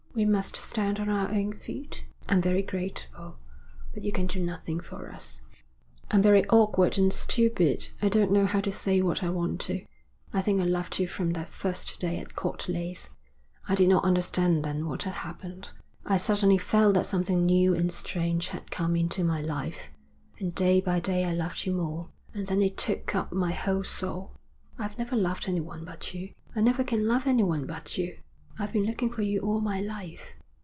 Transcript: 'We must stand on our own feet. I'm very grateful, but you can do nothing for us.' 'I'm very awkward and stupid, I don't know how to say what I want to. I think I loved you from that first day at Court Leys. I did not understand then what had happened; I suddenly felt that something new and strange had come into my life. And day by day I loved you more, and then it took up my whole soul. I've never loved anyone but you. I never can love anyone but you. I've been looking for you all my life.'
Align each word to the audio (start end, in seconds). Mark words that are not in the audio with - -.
'We 0.13 0.25
must 0.25 0.57
stand 0.57 0.99
on 0.99 1.07
our 1.07 1.29
own 1.31 1.53
feet. 1.53 2.05
I'm 2.27 2.41
very 2.41 2.61
grateful, 2.61 3.37
but 3.93 4.03
you 4.03 4.11
can 4.11 4.27
do 4.27 4.43
nothing 4.43 4.81
for 4.81 5.09
us.' 5.09 5.39
'I'm 6.11 6.21
very 6.21 6.45
awkward 6.49 6.97
and 6.97 7.13
stupid, 7.13 7.87
I 8.01 8.09
don't 8.09 8.33
know 8.33 8.45
how 8.45 8.59
to 8.59 8.73
say 8.73 9.01
what 9.01 9.23
I 9.23 9.29
want 9.29 9.61
to. 9.61 9.85
I 10.33 10.41
think 10.41 10.59
I 10.59 10.65
loved 10.65 10.99
you 10.99 11.07
from 11.07 11.31
that 11.31 11.47
first 11.47 11.97
day 12.01 12.17
at 12.17 12.35
Court 12.35 12.67
Leys. 12.67 13.09
I 13.69 13.73
did 13.73 13.87
not 13.87 14.03
understand 14.03 14.65
then 14.65 14.85
what 14.85 15.03
had 15.03 15.13
happened; 15.13 15.69
I 16.05 16.17
suddenly 16.17 16.57
felt 16.57 16.95
that 16.95 17.05
something 17.05 17.45
new 17.45 17.73
and 17.73 17.89
strange 17.89 18.49
had 18.49 18.69
come 18.69 18.97
into 18.97 19.23
my 19.23 19.39
life. 19.41 19.87
And 20.39 20.53
day 20.53 20.81
by 20.81 20.99
day 20.99 21.23
I 21.23 21.31
loved 21.31 21.65
you 21.65 21.71
more, 21.71 22.09
and 22.33 22.47
then 22.47 22.61
it 22.61 22.75
took 22.77 23.15
up 23.15 23.31
my 23.31 23.53
whole 23.53 23.85
soul. 23.85 24.33
I've 24.77 24.97
never 24.97 25.15
loved 25.15 25.45
anyone 25.47 25.85
but 25.85 26.13
you. 26.13 26.33
I 26.53 26.59
never 26.59 26.83
can 26.83 27.07
love 27.07 27.27
anyone 27.27 27.65
but 27.65 27.97
you. 27.97 28.17
I've 28.59 28.73
been 28.73 28.85
looking 28.85 29.11
for 29.11 29.21
you 29.23 29.39
all 29.39 29.61
my 29.61 29.79
life.' 29.79 30.33